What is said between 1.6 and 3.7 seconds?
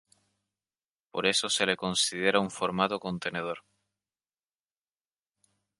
le considera un formato contenedor.